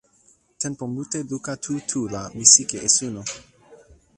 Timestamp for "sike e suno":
2.53-3.21